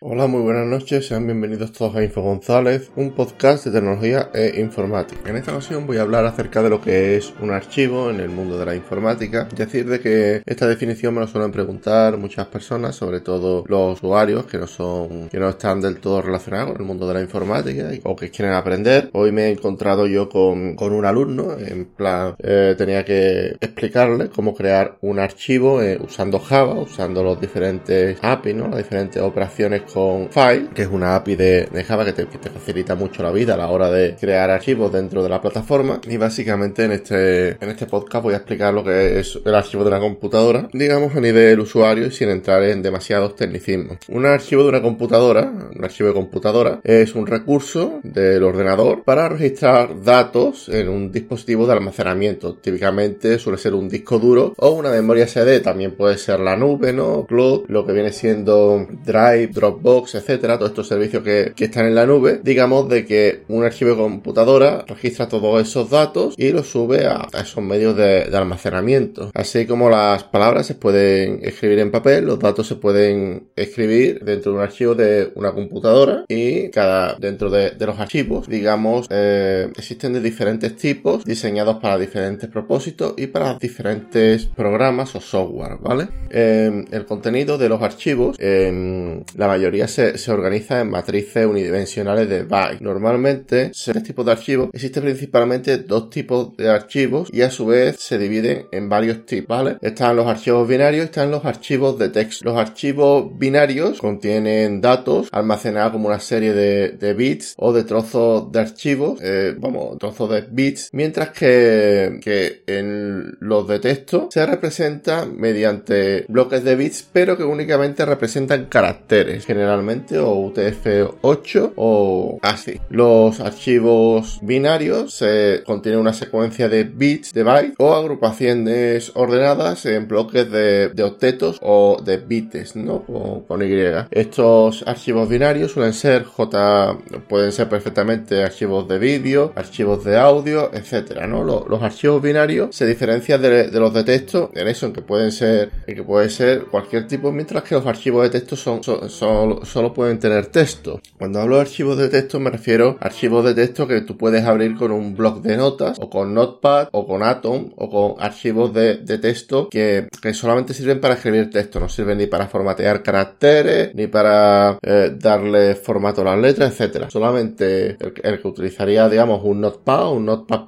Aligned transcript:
Hola, 0.00 0.28
muy 0.28 0.42
buenas 0.42 0.64
noches, 0.64 1.08
sean 1.08 1.26
bienvenidos 1.26 1.72
todos 1.72 1.96
a 1.96 2.04
Info 2.04 2.22
González, 2.22 2.88
un 2.94 3.10
podcast 3.10 3.64
de 3.64 3.72
tecnología 3.72 4.30
e 4.32 4.60
informática. 4.60 5.28
En 5.28 5.34
esta 5.34 5.50
ocasión 5.50 5.88
voy 5.88 5.96
a 5.96 6.02
hablar 6.02 6.24
acerca 6.24 6.62
de 6.62 6.70
lo 6.70 6.80
que 6.80 7.16
es 7.16 7.34
un 7.40 7.50
archivo 7.50 8.08
en 8.08 8.20
el 8.20 8.28
mundo 8.28 8.56
de 8.56 8.64
la 8.64 8.76
informática, 8.76 9.48
decir, 9.56 9.88
de 9.88 9.98
que 9.98 10.42
esta 10.46 10.68
definición 10.68 11.14
me 11.14 11.20
lo 11.20 11.26
suelen 11.26 11.50
preguntar 11.50 12.16
muchas 12.16 12.46
personas, 12.46 12.94
sobre 12.94 13.22
todo 13.22 13.64
los 13.66 13.94
usuarios 13.94 14.46
que 14.46 14.58
no 14.58 14.68
son, 14.68 15.28
que 15.30 15.40
no 15.40 15.48
están 15.48 15.80
del 15.80 15.98
todo 15.98 16.22
relacionados 16.22 16.74
con 16.74 16.80
el 16.80 16.86
mundo 16.86 17.08
de 17.08 17.14
la 17.14 17.20
informática 17.20 17.90
o 18.04 18.14
que 18.14 18.30
quieren 18.30 18.54
aprender. 18.54 19.10
Hoy 19.14 19.32
me 19.32 19.46
he 19.46 19.50
encontrado 19.50 20.06
yo 20.06 20.28
con, 20.28 20.76
un 20.80 21.04
alumno, 21.06 21.56
en 21.58 21.86
plan, 21.86 22.36
eh, 22.38 22.76
tenía 22.78 23.04
que 23.04 23.56
explicarle 23.60 24.28
cómo 24.28 24.54
crear 24.54 24.96
un 25.00 25.18
archivo 25.18 25.82
eh, 25.82 25.98
usando 26.00 26.38
Java, 26.38 26.74
usando 26.74 27.24
los 27.24 27.40
diferentes 27.40 28.16
APIs, 28.22 28.54
¿no? 28.54 28.68
las 28.68 28.78
diferentes 28.78 29.20
operaciones 29.20 29.87
con 29.92 30.30
File, 30.30 30.68
que 30.74 30.82
es 30.82 30.88
una 30.88 31.16
API 31.16 31.36
de, 31.36 31.84
Java 31.86 32.04
que 32.04 32.12
te, 32.12 32.26
facilita 32.26 32.94
mucho 32.94 33.22
la 33.22 33.30
vida 33.30 33.54
a 33.54 33.56
la 33.56 33.68
hora 33.68 33.90
de 33.90 34.16
crear 34.16 34.50
archivos 34.50 34.92
dentro 34.92 35.22
de 35.22 35.28
la 35.28 35.40
plataforma. 35.40 36.00
Y 36.08 36.16
básicamente 36.16 36.84
en 36.84 36.92
este, 36.92 37.50
en 37.50 37.70
este 37.70 37.86
podcast 37.86 38.22
voy 38.22 38.34
a 38.34 38.38
explicar 38.38 38.74
lo 38.74 38.84
que 38.84 39.20
es 39.20 39.38
el 39.44 39.54
archivo 39.54 39.84
de 39.84 39.90
una 39.90 40.00
computadora, 40.00 40.68
digamos 40.72 41.14
a 41.14 41.20
nivel 41.20 41.60
usuario 41.60 42.06
y 42.06 42.10
sin 42.10 42.28
entrar 42.28 42.62
en 42.64 42.82
demasiados 42.82 43.36
tecnicismos. 43.36 43.98
Un 44.08 44.26
archivo 44.26 44.62
de 44.62 44.68
una 44.68 44.82
computadora, 44.82 45.50
un 45.74 45.84
archivo 45.84 46.08
de 46.08 46.14
computadora, 46.14 46.80
es 46.84 47.14
un 47.14 47.26
recurso 47.26 48.00
del 48.02 48.42
ordenador 48.42 49.02
para 49.04 49.28
registrar 49.28 50.02
datos 50.02 50.68
en 50.68 50.88
un 50.88 51.10
dispositivo 51.10 51.66
de 51.66 51.72
almacenamiento. 51.72 52.54
Típicamente 52.54 53.38
suele 53.38 53.58
ser 53.58 53.74
un 53.74 53.88
disco 53.88 54.18
duro 54.18 54.54
o 54.56 54.70
una 54.70 54.90
memoria 54.90 55.26
SD, 55.26 55.60
también 55.60 55.92
puede 55.92 56.18
ser 56.18 56.40
la 56.40 56.56
nube, 56.56 56.92
¿no? 56.92 57.26
Cloud, 57.26 57.64
lo 57.68 57.86
que 57.86 57.92
viene 57.92 58.12
siendo 58.12 58.86
Drive, 59.04 59.48
Drop 59.48 59.77
Box, 59.80 60.14
etcétera, 60.14 60.58
todos 60.58 60.70
estos 60.70 60.88
servicios 60.88 61.22
que, 61.22 61.52
están 61.58 61.86
en 61.86 61.94
la 61.94 62.06
nube, 62.06 62.40
digamos 62.42 62.88
de 62.88 63.04
que 63.04 63.42
un 63.48 63.62
archivo 63.62 63.90
de 63.90 63.96
computadora 63.96 64.84
registra 64.86 65.28
todos 65.28 65.60
esos 65.60 65.90
datos 65.90 66.34
y 66.36 66.50
los 66.50 66.66
sube 66.68 67.06
a, 67.06 67.28
esos 67.40 67.62
medios 67.62 67.96
de, 67.96 68.24
almacenamiento. 68.32 69.30
Así 69.34 69.66
como 69.66 69.90
las 69.90 70.24
palabras 70.24 70.66
se 70.66 70.74
pueden 70.74 71.40
escribir 71.42 71.80
en 71.80 71.90
papel, 71.90 72.24
los 72.24 72.38
datos 72.38 72.66
se 72.66 72.76
pueden 72.76 73.48
escribir 73.56 74.24
dentro 74.24 74.52
de 74.52 74.58
un 74.58 74.64
archivo 74.64 74.94
de 74.94 75.32
una 75.34 75.52
computadora 75.52 76.24
y 76.28 76.70
cada 76.70 77.16
dentro 77.18 77.50
de, 77.50 77.72
los 77.78 77.98
archivos, 77.98 78.46
digamos, 78.46 79.06
eh, 79.10 79.70
existen 79.76 80.12
de 80.12 80.20
diferentes 80.20 80.76
tipos 80.76 81.24
diseñados 81.24 81.78
para 81.78 81.98
diferentes 81.98 82.48
propósitos 82.50 83.14
y 83.16 83.28
para 83.28 83.54
diferentes 83.54 84.46
programas 84.46 85.14
o 85.14 85.20
software, 85.20 85.78
¿vale? 85.80 86.08
Eh, 86.30 86.84
el 86.90 87.06
contenido 87.06 87.56
de 87.56 87.68
los 87.68 87.80
archivos, 87.82 88.36
eh, 88.38 89.22
la 89.36 89.46
mayoría 89.46 89.67
se, 89.88 90.30
organiza 90.30 90.80
en 90.80 90.90
matrices 90.90 91.46
unidimensionales 91.46 92.28
de 92.28 92.42
bytes. 92.42 92.80
Normalmente, 92.80 93.70
este 93.74 94.00
tipo 94.00 94.24
de 94.24 94.32
archivos 94.32 94.70
existen 94.72 95.02
principalmente 95.04 95.78
dos 95.78 96.10
tipos 96.10 96.56
de 96.56 96.68
archivos 96.68 97.28
y 97.32 97.42
a 97.42 97.50
su 97.50 97.66
vez 97.66 97.96
se 97.98 98.18
dividen 98.18 98.66
en 98.72 98.88
varios 98.88 99.26
tipos, 99.26 99.48
¿vale? 99.48 99.78
Están 99.80 100.16
los 100.16 100.26
archivos 100.26 100.68
binarios 100.68 101.02
y 101.02 101.04
están 101.06 101.30
los 101.30 101.44
archivos 101.44 101.98
de 101.98 102.08
texto. 102.08 102.44
Los 102.44 102.58
archivos 102.58 103.38
binarios 103.38 104.00
contienen 104.00 104.80
datos 104.80 105.28
almacenados 105.32 105.92
como 105.92 106.08
una 106.08 106.20
serie 106.20 106.52
de, 106.52 107.14
bits 107.14 107.54
o 107.56 107.72
de 107.72 107.84
trozos 107.84 108.52
de 108.52 108.60
archivos, 108.60 109.18
eh, 109.22 109.54
vamos, 109.58 109.98
trozos 109.98 110.30
de 110.30 110.44
bits, 110.50 110.90
mientras 110.92 111.30
que, 111.30 112.20
que 112.22 112.62
en 112.66 113.36
los 113.40 113.66
de 113.66 113.78
texto 113.80 114.28
se 114.30 114.44
representa 114.46 115.26
mediante 115.26 116.24
bloques 116.28 116.62
de 116.64 116.76
bits, 116.76 117.08
pero 117.12 117.36
que 117.36 117.44
únicamente 117.44 118.04
representan 118.04 118.66
caracteres 118.66 119.46
generalmente 119.58 120.18
o 120.18 120.34
UTF-8 120.52 121.72
o 121.76 122.38
así. 122.42 122.80
Los 122.90 123.40
archivos 123.40 124.38
binarios 124.42 125.14
se 125.14 125.62
contienen 125.66 126.00
una 126.00 126.12
secuencia 126.12 126.68
de 126.68 126.84
bits 126.84 127.32
de 127.32 127.42
bytes 127.42 127.74
o 127.78 127.94
agrupaciones 127.94 129.12
ordenadas 129.14 129.84
en 129.86 130.06
bloques 130.06 130.50
de, 130.50 131.02
octetos 131.02 131.58
o 131.62 132.00
de 132.04 132.18
bits, 132.18 132.76
¿no? 132.76 133.04
Con, 133.46 133.62
Y. 133.62 133.68
Estos 134.10 134.84
archivos 134.86 135.28
binarios 135.28 135.72
suelen 135.72 135.92
ser 135.92 136.24
J, 136.24 136.98
pueden 137.28 137.52
ser 137.52 137.68
perfectamente 137.68 138.42
archivos 138.42 138.86
de 138.88 138.98
vídeo, 138.98 139.52
archivos 139.56 140.04
de 140.04 140.16
audio, 140.16 140.70
etcétera, 140.72 141.26
¿no? 141.26 141.44
Los, 141.44 141.82
archivos 141.82 142.22
binarios 142.22 142.74
se 142.74 142.86
diferencian 142.86 143.42
de, 143.42 143.70
los 143.72 143.92
de 143.92 144.04
texto 144.04 144.50
en 144.54 144.68
eso, 144.68 144.86
en 144.86 144.92
que 144.92 145.02
pueden 145.02 145.32
ser, 145.32 145.70
en 145.86 145.94
que 145.96 146.02
puede 146.02 146.30
ser 146.30 146.64
cualquier 146.64 147.06
tipo, 147.06 147.32
mientras 147.32 147.62
que 147.64 147.74
los 147.74 147.86
archivos 147.86 148.22
de 148.24 148.30
texto 148.30 148.56
son 148.56 149.47
solo, 149.64 149.92
pueden 149.92 150.18
tener 150.18 150.46
texto. 150.46 151.00
Cuando 151.18 151.40
hablo 151.40 151.56
de 151.56 151.62
archivos 151.62 151.98
de 151.98 152.08
texto 152.08 152.40
me 152.40 152.50
refiero 152.50 152.96
a 153.00 153.06
archivos 153.06 153.44
de 153.44 153.54
texto 153.54 153.86
que 153.86 154.00
tú 154.02 154.16
puedes 154.16 154.44
abrir 154.44 154.76
con 154.76 154.92
un 154.92 155.16
blog 155.16 155.42
de 155.42 155.56
notas 155.56 155.98
o 156.00 156.10
con 156.10 156.34
Notepad 156.34 156.88
o 156.92 157.06
con 157.06 157.22
Atom 157.22 157.72
o 157.76 157.90
con 157.90 158.22
archivos 158.22 158.72
de, 158.72 158.96
texto 159.18 159.68
que, 159.68 160.08
solamente 160.32 160.74
sirven 160.74 161.00
para 161.00 161.14
escribir 161.14 161.50
texto, 161.50 161.80
no 161.80 161.88
sirven 161.88 162.18
ni 162.18 162.26
para 162.26 162.46
formatear 162.46 163.02
caracteres 163.02 163.94
ni 163.94 164.06
para 164.06 164.78
eh, 164.82 165.12
darle 165.18 165.74
formato 165.74 166.20
a 166.20 166.24
las 166.24 166.38
letras, 166.38 166.72
etcétera. 166.72 167.10
Solamente 167.10 167.96
el, 168.00 168.40
que 168.40 168.48
utilizaría, 168.48 169.08
digamos, 169.08 169.40
un 169.42 169.60
Notepad 169.60 170.12
un 170.12 170.26
Notepad++, 170.26 170.66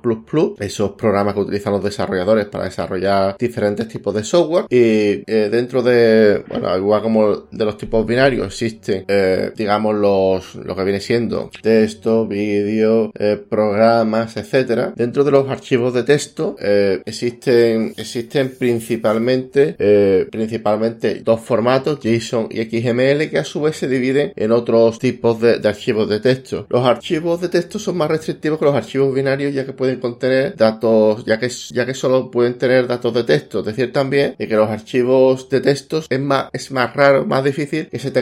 esos 0.58 0.92
programas 0.92 1.34
que 1.34 1.41
utilizan 1.41 1.72
los 1.72 1.84
desarrolladores 1.84 2.47
para 2.47 2.64
desarrollar 2.64 3.36
diferentes 3.38 3.88
tipos 3.88 4.14
de 4.14 4.24
software 4.24 4.66
y 4.68 5.22
eh, 5.26 5.48
dentro 5.50 5.82
de, 5.82 6.44
bueno, 6.48 6.76
igual 6.76 7.02
como 7.02 7.36
de 7.50 7.64
los 7.64 7.76
tipos 7.76 8.06
binarios 8.06 8.60
existen, 8.70 9.04
eh, 9.08 9.53
digamos, 9.56 9.94
los, 9.94 10.54
lo 10.54 10.76
que 10.76 10.84
viene 10.84 11.00
siendo 11.00 11.50
texto, 11.62 12.26
vídeo, 12.26 13.12
eh, 13.19 13.38
programas, 13.48 14.36
etcétera. 14.36 14.92
Dentro 14.97 15.25
de 15.25 15.31
los 15.31 15.48
archivos 15.48 15.94
de 15.94 16.04
texto 16.04 16.56
eh, 16.60 17.03
existen, 17.04 17.94
existen 17.97 18.54
principalmente, 18.59 19.76
principalmente 20.30 21.20
dos 21.25 21.41
formatos, 21.41 22.00
JSON 22.00 22.48
y 22.50 22.62
XML, 22.64 23.30
que 23.30 23.38
a 23.38 23.44
su 23.44 23.60
vez 23.62 23.76
se 23.76 23.88
dividen 23.88 24.32
en 24.36 24.53
otros 24.53 24.98
tipos 24.98 25.41
de, 25.41 25.60
archivos 25.64 26.09
de 26.09 26.20
texto. 26.20 26.66
Los 26.69 26.86
archivos 26.86 27.41
de 27.41 27.48
texto 27.48 27.78
son 27.78 27.97
más 27.97 28.10
restrictivos 28.10 28.59
que 28.59 28.64
los 28.64 28.75
archivos 28.75 29.14
binarios, 29.14 29.54
ya 29.54 29.64
que 29.64 29.72
pueden 29.72 30.00
contener 30.00 30.56
datos, 30.56 31.25
ya 31.25 31.38
que, 31.38 31.48
ya 31.70 31.86
que 31.86 31.94
solo 31.94 32.30
pueden 32.30 32.59
tener 32.59 32.86
datos 32.86 33.14
de 33.14 33.25
texto. 33.25 33.60
Es 33.60 33.66
decir, 33.66 33.92
también 33.92 34.34
que 34.36 34.47
los 34.47 34.69
archivos 34.69 35.48
de 35.48 35.60
textos 35.60 36.06
es 36.09 36.20
más, 36.20 36.48
es 36.53 36.70
más 36.70 36.94
raro, 36.94 37.26
más 37.26 37.44
difícil 37.44 37.88
que 37.88 37.98
se 37.98 38.10
te 38.10 38.20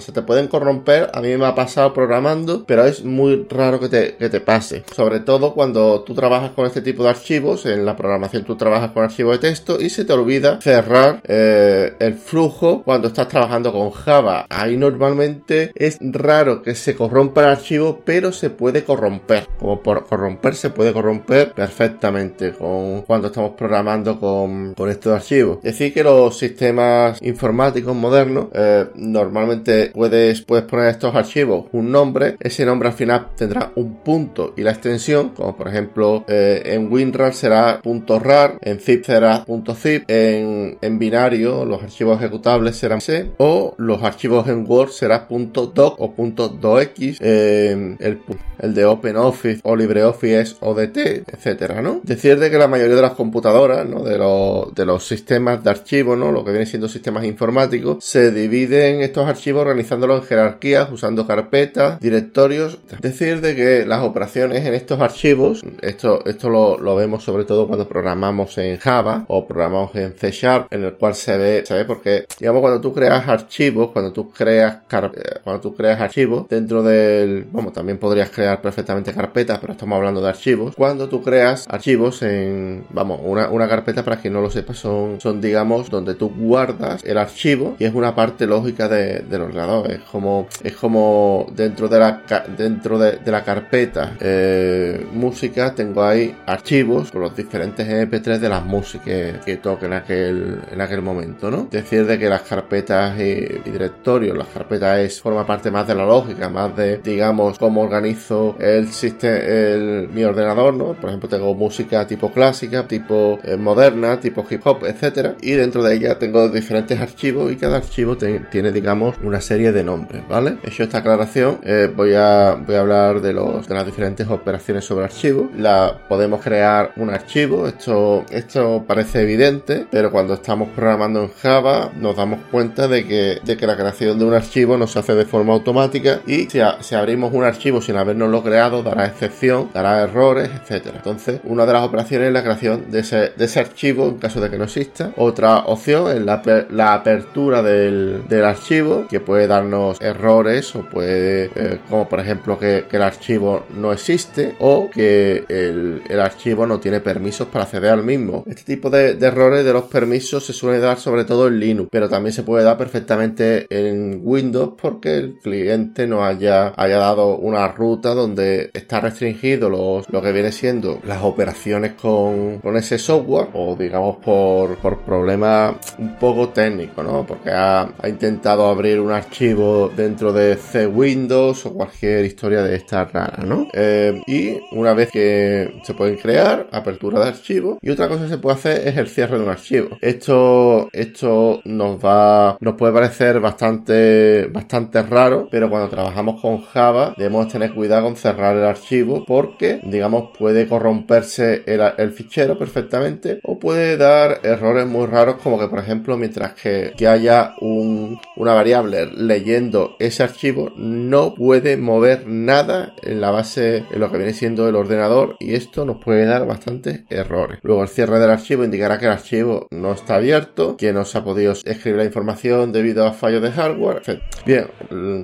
se 0.00 0.12
te 0.12 0.22
pueden 0.22 0.48
corromper. 0.48 1.10
A 1.14 1.20
mí 1.20 1.36
me 1.36 1.46
ha 1.46 1.54
pasado 1.54 1.92
programando, 1.94 2.64
pero 2.66 2.84
es 2.84 3.04
muy 3.04 3.46
raro 3.48 3.80
que 3.80 3.88
te, 3.88 4.16
que 4.16 4.28
te 4.28 4.40
pase. 4.40 4.84
Sobre 4.94 5.20
todo 5.20 5.54
cuando 5.54 6.02
tú 6.02 6.14
trabajas 6.14 6.52
con 6.52 6.66
este 6.66 6.82
tipo 6.82 7.02
de 7.02 7.10
archivos, 7.10 7.66
en 7.66 7.84
la 7.84 7.96
programación 7.96 8.44
tú 8.44 8.56
trabajas 8.56 8.92
con 8.92 9.04
archivos 9.04 9.40
de 9.40 9.48
texto 9.48 9.80
y 9.80 9.90
se 9.90 10.04
te 10.04 10.12
olvida 10.12 10.60
cerrar 10.60 11.20
eh, 11.24 11.94
el 11.98 12.14
flujo 12.14 12.82
cuando 12.82 13.08
estás 13.08 13.28
trabajando 13.28 13.72
con 13.72 13.90
Java. 13.90 14.46
Ahí 14.48 14.76
normalmente 14.76 15.72
es 15.74 15.98
raro 16.00 16.62
que 16.62 16.74
se 16.74 16.94
corrompa 16.94 17.42
el 17.42 17.48
archivo, 17.48 18.00
pero 18.04 18.32
se 18.32 18.50
puede 18.50 18.84
corromper. 18.84 19.46
Como 19.58 19.82
por 19.82 20.06
corromper 20.06 20.54
se 20.54 20.70
puede 20.70 20.92
corromper 20.92 21.52
perfectamente 21.52 22.52
con 22.52 23.02
cuando 23.02 23.28
estamos 23.28 23.52
programando 23.56 24.18
con, 24.18 24.74
con 24.74 24.90
estos 24.90 25.14
archivos. 25.14 25.62
Decir, 25.62 25.92
que 25.92 26.02
los 26.02 26.38
sistemas 26.38 27.20
informáticos 27.22 27.94
modernos 27.94 28.48
eh, 28.52 28.86
normalmente 28.94 29.69
puedes, 29.94 30.42
puedes 30.42 30.64
poner 30.64 30.88
estos 30.88 31.14
archivos 31.14 31.66
un 31.72 31.90
nombre, 31.90 32.36
ese 32.40 32.64
nombre 32.64 32.88
al 32.88 32.94
final 32.94 33.28
tendrá 33.36 33.72
un 33.76 33.96
punto 33.96 34.54
y 34.56 34.62
la 34.62 34.70
extensión, 34.70 35.30
como 35.30 35.56
por 35.56 35.68
ejemplo 35.68 36.24
eh, 36.28 36.62
en 36.64 36.92
WinRAR 36.92 37.34
será 37.34 37.80
.rar, 37.82 38.58
en 38.62 38.80
zip 38.80 39.04
será 39.04 39.44
.zip, 39.76 40.04
en, 40.08 40.78
en 40.80 40.98
binario 40.98 41.64
los 41.64 41.82
archivos 41.82 42.18
ejecutables 42.18 42.76
serán 42.76 43.00
C 43.00 43.30
o 43.38 43.74
los 43.78 44.02
archivos 44.02 44.48
en 44.48 44.64
Word 44.68 44.90
será 44.90 45.26
.doc 45.28 45.96
o 45.98 46.14
.docx, 46.16 47.18
eh, 47.20 47.96
el, 47.98 48.20
el 48.60 48.74
de 48.74 48.84
OpenOffice 48.84 49.60
o 49.64 49.76
LibreOffice 49.76 50.40
es 50.40 50.56
ODT, 50.60 50.96
etcétera, 51.26 51.82
¿no? 51.82 52.00
Decir 52.02 52.38
de 52.38 52.50
que 52.50 52.58
la 52.58 52.68
mayoría 52.68 52.96
de 52.96 53.02
las 53.02 53.12
computadoras, 53.12 53.86
¿no? 53.86 54.02
De 54.02 54.18
los, 54.18 54.74
de 54.74 54.84
los 54.84 55.06
sistemas 55.06 55.62
de 55.64 55.70
archivo, 55.70 56.16
¿no? 56.16 56.32
Lo 56.32 56.44
que 56.44 56.50
vienen 56.50 56.66
siendo 56.66 56.88
sistemas 56.88 57.24
informáticos, 57.24 58.04
se 58.04 58.30
dividen 58.30 59.00
estos 59.00 59.26
archivos 59.28 59.49
archivo 59.50 59.60
organizándolo 59.62 60.16
en 60.16 60.22
jerarquías, 60.22 60.92
usando 60.92 61.26
carpetas, 61.26 61.98
directorios. 61.98 62.78
Decir 63.00 63.40
de 63.40 63.56
que 63.56 63.84
las 63.84 64.02
operaciones 64.04 64.64
en 64.64 64.74
estos 64.74 65.00
archivos, 65.00 65.62
esto, 65.82 66.24
esto 66.24 66.48
lo, 66.48 66.94
vemos 66.94 67.24
sobre 67.24 67.44
todo 67.44 67.66
cuando 67.66 67.88
programamos 67.88 68.56
en 68.58 68.76
Java 68.78 69.24
o 69.26 69.46
programamos 69.46 69.94
en 69.96 70.12
C 70.12 70.30
Sharp, 70.30 70.72
en 70.72 70.84
el 70.84 70.94
cual 70.94 71.16
se 71.16 71.36
ve, 71.36 71.64
se 71.66 71.74
ve 71.74 71.84
porque, 71.84 72.26
digamos, 72.38 72.60
cuando 72.60 72.80
tú 72.80 72.92
creas 72.92 73.26
archivos, 73.26 73.90
cuando 73.90 74.12
tú 74.12 74.30
creas, 74.30 74.76
eh, 74.76 75.40
cuando 75.42 75.60
tú 75.60 75.74
creas 75.74 76.00
archivos 76.00 76.48
dentro 76.48 76.82
del, 76.84 77.46
vamos, 77.50 77.72
también 77.72 77.98
podrías 77.98 78.30
crear 78.30 78.62
perfectamente 78.62 79.12
carpetas, 79.12 79.58
pero 79.58 79.72
estamos 79.72 79.96
hablando 79.96 80.20
de 80.20 80.28
archivos. 80.28 80.76
Cuando 80.76 81.08
tú 81.08 81.22
creas 81.22 81.66
archivos 81.68 82.22
en, 82.22 82.84
vamos, 82.90 83.20
una, 83.24 83.48
una 83.48 83.68
carpeta 83.68 84.04
para 84.04 84.18
quien 84.20 84.32
no 84.32 84.40
lo 84.40 84.50
sepa, 84.50 84.74
son, 84.74 85.20
son, 85.20 85.40
digamos, 85.40 85.90
donde 85.90 86.14
tú 86.14 86.30
guardas 86.36 87.02
el 87.04 87.18
archivo 87.18 87.74
y 87.80 87.84
es 87.84 87.94
una 87.94 88.14
parte 88.14 88.46
lógica 88.46 88.88
de, 88.88 89.20
de 89.20 89.38
del 89.40 89.50
ordenador. 89.50 89.90
Es 89.90 90.00
como, 90.00 90.48
es 90.62 90.74
como 90.74 91.46
dentro 91.54 91.88
de 91.88 91.98
la, 91.98 92.22
dentro 92.56 92.98
de, 92.98 93.18
la 93.30 93.44
carpeta 93.44 94.16
eh, 94.20 95.06
música 95.12 95.74
tengo 95.74 96.02
ahí 96.02 96.34
archivos 96.46 97.10
con 97.10 97.22
los 97.22 97.36
diferentes 97.36 97.86
MP3 97.86 98.38
de 98.38 98.48
las 98.48 98.64
músicas 98.64 99.44
que, 99.44 99.56
toque 99.62 99.86
en 99.86 99.92
aquel, 99.92 100.60
en 100.70 100.80
aquel 100.80 101.02
momento, 101.02 101.50
¿no? 101.50 101.68
Decir 101.70 102.06
de 102.06 102.18
que 102.18 102.28
las 102.28 102.42
carpetas 102.42 103.18
y, 103.18 103.60
directorios, 103.70 104.36
las 104.36 104.48
carpetas 104.48 104.98
es, 104.98 105.20
forma 105.20 105.46
parte 105.46 105.70
más 105.70 105.86
de 105.86 105.94
la 105.94 106.04
lógica, 106.04 106.48
más 106.48 106.74
de, 106.76 106.98
digamos, 106.98 107.58
cómo 107.58 107.82
organizo 107.82 108.56
el 108.58 108.88
sistema, 108.88 109.36
el, 109.36 110.08
mi 110.08 110.24
ordenador, 110.24 110.74
¿no? 110.74 110.94
Por 110.94 111.10
ejemplo, 111.10 111.28
tengo 111.28 111.54
música 111.54 112.06
tipo 112.06 112.32
clásica, 112.32 112.86
tipo 112.86 113.38
eh, 113.44 113.56
moderna, 113.56 114.18
tipo 114.20 114.44
hip 114.48 114.66
hop, 114.66 114.84
etcétera, 114.84 115.36
y 115.40 115.52
dentro 115.52 115.82
de 115.82 115.94
ella 115.94 116.18
tengo 116.18 116.48
diferentes 116.48 117.00
archivos 117.00 117.52
y 117.52 117.56
cada 117.56 117.76
archivo 117.78 118.16
tiene, 118.16 118.72
digamos, 118.72 119.20
una 119.30 119.40
serie 119.40 119.70
de 119.72 119.84
nombres, 119.84 120.22
¿vale? 120.28 120.58
Hecho 120.64 120.82
esta 120.82 120.98
aclaración, 120.98 121.60
eh, 121.62 121.90
voy, 121.94 122.14
a, 122.14 122.56
voy 122.66 122.74
a 122.74 122.80
hablar 122.80 123.20
de, 123.20 123.32
los, 123.32 123.66
de 123.68 123.74
las 123.74 123.86
diferentes 123.86 124.28
operaciones 124.28 124.84
sobre 124.84 125.04
archivos. 125.04 125.46
La, 125.56 125.98
podemos 126.08 126.42
crear 126.42 126.92
un 126.96 127.10
archivo, 127.10 127.68
esto, 127.68 128.24
esto 128.30 128.84
parece 128.86 129.22
evidente, 129.22 129.86
pero 129.90 130.10
cuando 130.10 130.34
estamos 130.34 130.68
programando 130.74 131.22
en 131.22 131.30
Java 131.40 131.92
nos 131.96 132.16
damos 132.16 132.40
cuenta 132.50 132.88
de 132.88 133.06
que, 133.06 133.38
de 133.44 133.56
que 133.56 133.66
la 133.66 133.76
creación 133.76 134.18
de 134.18 134.24
un 134.24 134.34
archivo 134.34 134.76
no 134.76 134.88
se 134.88 134.98
hace 134.98 135.14
de 135.14 135.24
forma 135.24 135.52
automática 135.52 136.20
y 136.26 136.50
si, 136.50 136.60
si 136.80 136.94
abrimos 136.96 137.32
un 137.32 137.44
archivo 137.44 137.80
sin 137.80 137.96
habernoslo 137.96 138.42
creado 138.42 138.82
dará 138.82 139.06
excepción, 139.06 139.70
dará 139.72 140.02
errores, 140.02 140.50
etcétera. 140.60 140.96
Entonces, 140.96 141.40
una 141.44 141.66
de 141.66 141.72
las 141.72 141.84
operaciones 141.84 142.28
es 142.28 142.34
la 142.34 142.42
creación 142.42 142.90
de 142.90 143.00
ese, 143.00 143.32
de 143.36 143.44
ese 143.44 143.60
archivo 143.60 144.08
en 144.08 144.18
caso 144.18 144.40
de 144.40 144.50
que 144.50 144.58
no 144.58 144.64
exista. 144.64 145.12
Otra 145.16 145.58
opción 145.60 146.10
es 146.10 146.24
la, 146.24 146.42
la 146.70 146.94
apertura 146.94 147.62
del, 147.62 148.22
del, 148.28 148.44
archivo 148.44 149.06
que 149.08 149.19
puede 149.20 149.46
darnos 149.46 150.00
errores 150.00 150.74
o 150.74 150.82
puede, 150.82 151.50
eh, 151.54 151.78
como 151.88 152.08
por 152.08 152.20
ejemplo 152.20 152.58
que, 152.58 152.84
el 152.90 153.02
archivo 153.02 153.64
no 153.74 153.92
existe 153.92 154.56
o 154.58 154.90
que 154.90 155.44
el, 155.48 156.02
el, 156.08 156.20
archivo 156.20 156.66
no 156.66 156.80
tiene 156.80 157.00
permisos 157.00 157.48
para 157.48 157.64
acceder 157.64 157.90
al 157.90 158.04
mismo. 158.04 158.44
Este 158.46 158.64
tipo 158.64 158.90
de, 158.90 159.12
errores 159.20 159.64
de 159.64 159.72
los 159.72 159.84
permisos 159.84 160.44
se 160.44 160.52
suele 160.52 160.80
dar 160.80 160.98
sobre 160.98 161.24
todo 161.24 161.48
en 161.48 161.60
Linux, 161.60 161.88
pero 161.90 162.08
también 162.08 162.32
se 162.32 162.42
puede 162.42 162.64
dar 162.64 162.76
perfectamente 162.76 163.66
en 163.70 164.20
Windows 164.22 164.74
porque 164.80 165.16
el 165.16 165.38
cliente 165.42 166.06
no 166.06 166.24
haya, 166.24 166.72
haya 166.76 166.98
dado 166.98 167.36
una 167.36 167.68
ruta 167.68 168.14
donde 168.14 168.70
está 168.74 169.00
restringido 169.00 169.70
los, 169.70 170.08
lo 170.10 170.20
que 170.20 170.32
viene 170.32 170.52
siendo 170.52 171.00
las 171.06 171.22
operaciones 171.22 171.92
con, 171.92 172.58
con 172.58 172.76
ese 172.76 172.98
software 172.98 173.48
o 173.54 173.76
digamos 173.76 174.16
por, 174.16 174.76
por 174.76 175.00
problemas 175.00 175.76
un 175.98 176.16
poco 176.16 176.50
técnicos, 176.50 177.04
¿no? 177.04 177.26
Porque 177.26 177.50
ha, 177.50 177.82
ha, 177.82 178.08
intentado 178.08 178.66
abrir 178.66 179.00
un 179.10 179.16
archivo 179.16 179.90
dentro 179.96 180.32
de 180.32 180.56
C 180.56 180.86
Windows 180.86 181.66
o 181.66 181.74
cualquier 181.74 182.24
historia 182.24 182.62
de 182.62 182.76
esta 182.76 183.04
rara, 183.04 183.42
¿no? 183.44 183.66
Eh, 183.72 184.22
y 184.26 184.60
una 184.70 184.94
vez 184.94 185.10
que 185.10 185.80
se 185.82 185.94
pueden 185.94 186.16
crear, 186.16 186.68
apertura 186.70 187.18
de 187.20 187.28
archivo 187.28 187.78
y 187.82 187.90
otra 187.90 188.08
cosa 188.08 188.24
que 188.24 188.30
se 188.30 188.38
puede 188.38 188.56
hacer 188.56 188.86
es 188.86 188.96
el 188.96 189.08
cierre 189.08 189.36
de 189.36 189.44
un 189.44 189.50
archivo. 189.50 189.98
Esto, 190.00 190.88
esto 190.92 191.60
nos 191.64 191.98
va, 191.98 192.56
nos 192.60 192.74
puede 192.74 192.92
parecer 192.92 193.40
bastante, 193.40 194.46
bastante 194.46 195.02
raro, 195.02 195.48
pero 195.50 195.68
cuando 195.68 195.88
trabajamos 195.88 196.40
con 196.40 196.62
Java 196.62 197.14
debemos 197.16 197.48
tener 197.48 197.74
cuidado 197.74 198.04
con 198.04 198.16
cerrar 198.16 198.56
el 198.56 198.64
archivo 198.64 199.24
porque, 199.26 199.80
digamos, 199.84 200.30
puede 200.38 200.68
corromperse 200.68 201.64
el, 201.66 202.10
fichero 202.12 202.58
perfectamente 202.58 203.40
o 203.42 203.58
puede 203.58 203.96
dar 203.96 204.40
errores 204.42 204.86
muy 204.86 205.06
raros 205.06 205.36
como 205.42 205.58
que, 205.58 205.68
por 205.68 205.78
ejemplo, 205.78 206.16
mientras 206.16 206.54
que, 206.54 206.92
que 206.96 207.06
haya 207.08 207.54
un, 207.60 208.20
una 208.36 208.54
variable 208.54 208.99
leyendo 209.06 209.96
ese 209.98 210.22
archivo, 210.22 210.72
no 210.76 211.34
puede 211.34 211.76
mover 211.76 212.26
nada 212.26 212.94
en 213.02 213.20
la 213.20 213.30
base, 213.30 213.84
en 213.90 214.00
lo 214.00 214.10
que 214.10 214.18
viene 214.18 214.32
siendo 214.32 214.68
el 214.68 214.76
ordenador 214.76 215.36
y 215.38 215.54
esto 215.54 215.84
nos 215.84 216.02
puede 216.02 216.24
dar 216.24 216.46
bastantes 216.46 217.02
errores. 217.10 217.58
Luego 217.62 217.82
el 217.82 217.88
cierre 217.88 218.18
del 218.18 218.30
archivo 218.30 218.64
indicará 218.64 218.98
que 218.98 219.06
el 219.06 219.12
archivo 219.12 219.66
no 219.70 219.92
está 219.92 220.16
abierto, 220.16 220.76
que 220.76 220.92
no 220.92 221.04
se 221.04 221.18
ha 221.18 221.24
podido 221.24 221.52
escribir 221.52 221.96
la 221.96 222.04
información 222.04 222.72
debido 222.72 223.06
a 223.06 223.12
fallos 223.12 223.42
de 223.42 223.50
hardware, 223.50 224.20
Bien, 224.44 224.66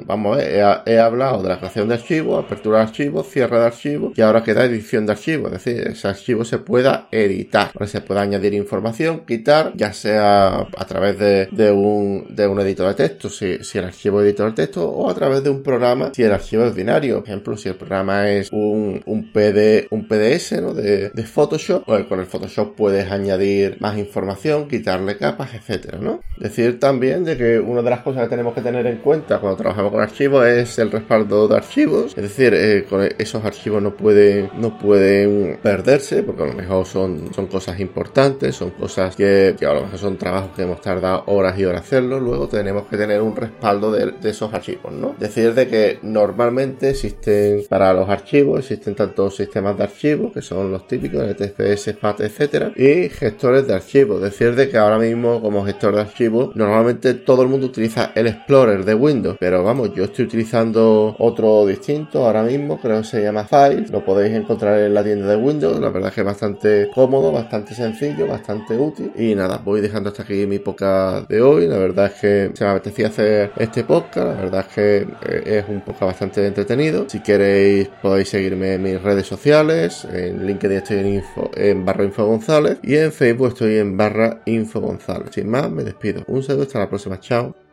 vamos 0.06 0.34
a 0.34 0.36
ver, 0.38 0.82
he, 0.86 0.98
hablado 0.98 1.42
de 1.42 1.48
la 1.48 1.58
creación 1.58 1.88
de 1.88 1.94
archivos, 1.94 2.44
apertura 2.44 2.78
de 2.78 2.84
archivos, 2.84 3.28
cierre 3.28 3.58
de 3.58 3.66
archivos 3.66 4.12
y 4.16 4.20
ahora 4.20 4.42
queda 4.42 4.64
edición 4.64 5.06
de 5.06 5.12
archivos, 5.12 5.52
es 5.52 5.64
decir, 5.64 5.86
ese 5.88 6.08
archivo 6.08 6.44
se 6.44 6.58
pueda 6.58 7.08
editar, 7.10 7.70
se 7.86 8.00
puede 8.00 8.20
añadir 8.20 8.54
información, 8.54 9.24
quitar, 9.26 9.72
ya 9.74 9.92
sea 9.92 10.66
a 10.76 10.84
través 10.86 11.18
de, 11.18 11.70
un, 11.70 12.26
de 12.30 12.46
un 12.46 12.60
editor 12.60 12.88
de 12.88 12.94
texto, 12.94 13.28
si 13.68 13.78
el 13.78 13.84
archivo 13.84 14.22
editor 14.22 14.50
de 14.50 14.66
texto, 14.66 14.88
o 14.88 15.10
a 15.10 15.14
través 15.14 15.42
de 15.42 15.50
un 15.50 15.62
programa, 15.62 16.12
si 16.14 16.22
el 16.22 16.32
archivo 16.32 16.64
es 16.64 16.74
binario, 16.74 17.20
por 17.20 17.28
ejemplo, 17.28 17.56
si 17.56 17.68
el 17.68 17.76
programa 17.76 18.30
es 18.30 18.50
un, 18.52 19.02
un, 19.06 19.32
PD, 19.32 19.86
un 19.90 20.06
PDS 20.06 20.62
¿no? 20.62 20.74
de, 20.74 21.10
de 21.10 21.22
Photoshop, 21.24 21.84
pues 21.84 22.04
con 22.06 22.20
el 22.20 22.26
Photoshop 22.26 22.74
puedes 22.74 23.10
añadir 23.10 23.76
más 23.80 23.98
información, 23.98 24.68
quitarle 24.68 25.16
capas, 25.16 25.54
etcétera, 25.54 25.98
¿no? 26.00 26.20
Decir 26.38 26.78
también 26.78 27.24
de 27.24 27.36
que 27.36 27.58
una 27.58 27.82
de 27.82 27.90
las 27.90 28.00
cosas 28.00 28.24
que 28.24 28.28
tenemos 28.28 28.54
que 28.54 28.60
tener 28.60 28.86
en 28.86 28.98
cuenta 28.98 29.38
cuando 29.38 29.56
trabajamos 29.56 29.90
con 29.90 30.00
archivos 30.00 30.46
es 30.46 30.78
el 30.78 30.90
respaldo 30.90 31.48
de 31.48 31.56
archivos. 31.56 32.12
Es 32.16 32.22
decir, 32.22 32.52
eh, 32.54 32.84
con 32.88 33.08
esos 33.18 33.44
archivos 33.44 33.82
no 33.82 33.96
pueden, 33.96 34.50
no 34.58 34.78
pueden 34.78 35.58
perderse 35.62 36.22
porque 36.22 36.42
a 36.42 36.46
lo 36.46 36.52
mejor 36.52 36.86
son, 36.86 37.32
son 37.34 37.46
cosas 37.46 37.80
importantes, 37.80 38.54
son 38.54 38.70
cosas 38.70 39.16
que, 39.16 39.56
a 39.60 39.72
lo 39.72 39.82
mejor 39.82 39.98
son 39.98 40.16
trabajos 40.18 40.50
que 40.54 40.62
hemos 40.62 40.80
tardado 40.80 41.24
horas 41.26 41.58
y 41.58 41.64
horas 41.64 41.82
hacerlo. 41.86 42.20
Luego 42.20 42.48
tenemos 42.48 42.86
que 42.86 42.96
tener 42.96 43.22
un 43.22 43.34
respaldo 43.34 43.55
de, 43.60 44.30
esos 44.30 44.52
archivos, 44.52 44.92
¿no? 44.92 45.14
Decir 45.18 45.54
de 45.54 45.66
que 45.68 45.98
normalmente 46.02 46.90
existen 46.90 47.62
para 47.68 47.92
los 47.92 48.08
archivos, 48.08 48.60
existen 48.60 48.94
tantos 48.94 49.36
sistemas 49.36 49.76
de 49.76 49.84
archivos 49.84 50.32
que 50.32 50.42
son 50.42 50.70
los 50.70 50.86
típicos, 50.86 51.24
NTFS, 51.24 51.94
FAT, 51.98 52.20
etcétera, 52.20 52.72
y 52.76 53.08
gestores 53.08 53.66
de 53.66 53.74
archivos. 53.74 54.22
Decir 54.22 54.54
de 54.54 54.68
que 54.68 54.78
ahora 54.78 54.98
mismo 54.98 55.40
como 55.40 55.64
gestor 55.64 55.94
de 55.94 56.02
archivos, 56.02 56.54
normalmente 56.54 57.14
todo 57.14 57.42
el 57.42 57.48
mundo 57.48 57.66
utiliza 57.66 58.12
el 58.14 58.26
Explorer 58.26 58.84
de 58.84 58.94
Windows, 58.94 59.36
pero 59.38 59.62
vamos, 59.62 59.92
yo 59.94 60.04
estoy 60.04 60.26
utilizando 60.26 61.16
otro 61.18 61.66
distinto 61.66 62.24
ahora 62.24 62.42
mismo, 62.42 62.80
creo 62.80 62.98
que 62.98 63.06
se 63.06 63.22
llama 63.22 63.44
Files, 63.44 63.90
lo 63.90 64.04
podéis 64.04 64.34
encontrar 64.34 64.80
en 64.80 64.94
la 64.94 65.02
tienda 65.02 65.28
de 65.28 65.36
Windows, 65.36 65.78
la 65.80 65.90
verdad 65.90 66.08
es 66.08 66.14
que 66.14 66.20
es 66.20 66.26
bastante 66.26 66.90
cómodo, 66.94 67.32
bastante 67.32 67.74
sencillo, 67.74 68.26
bastante 68.26 68.76
útil 68.76 69.12
y 69.16 69.34
nada, 69.34 69.60
voy 69.64 69.80
dejando 69.80 70.10
hasta 70.10 70.22
aquí 70.22 70.46
mi 70.46 70.58
podcast 70.58 71.28
de 71.28 71.42
hoy, 71.42 71.66
la 71.66 71.78
verdad 71.78 72.06
es 72.06 72.20
que 72.20 72.50
se 72.54 72.64
me 72.64 72.70
apetecía 72.70 73.08
hacer 73.08 73.35
este 73.56 73.84
podcast, 73.84 74.28
la 74.28 74.34
verdad 74.34 74.66
es 74.68 74.74
que 74.74 74.96
eh, 75.28 75.58
es 75.58 75.68
un 75.68 75.80
podcast 75.80 76.02
bastante 76.02 76.46
entretenido, 76.46 77.08
si 77.08 77.20
queréis 77.20 77.88
podéis 78.02 78.28
seguirme 78.28 78.74
en 78.74 78.82
mis 78.82 79.02
redes 79.02 79.26
sociales, 79.26 80.06
en 80.12 80.46
LinkedIn 80.46 80.78
estoy 80.78 80.98
en, 80.98 81.06
info, 81.14 81.50
en 81.54 81.84
barra 81.84 82.04
info 82.04 82.26
González 82.26 82.78
y 82.82 82.96
en 82.96 83.12
Facebook 83.12 83.48
estoy 83.48 83.78
en 83.78 83.96
barra 83.96 84.40
info 84.46 84.80
González. 84.80 85.30
Sin 85.32 85.48
más, 85.48 85.70
me 85.70 85.84
despido. 85.84 86.22
Un 86.26 86.42
saludo, 86.42 86.62
hasta 86.64 86.78
la 86.78 86.88
próxima, 86.88 87.20
chao. 87.20 87.65